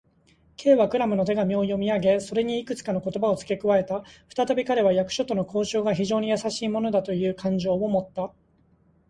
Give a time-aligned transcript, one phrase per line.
[0.59, 4.03] Ｋ はクラムの手紙を読みあげ、それにいくつかの言葉をつけ加えた。
[4.27, 8.33] ふたたび彼は、役所との交渉が非常にやさしいものなのだという感情をもった。